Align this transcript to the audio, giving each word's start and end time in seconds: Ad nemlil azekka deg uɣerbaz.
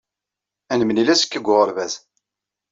Ad 0.73 0.77
nemlil 0.79 1.11
azekka 1.13 1.39
deg 1.39 1.47
uɣerbaz. 1.51 1.93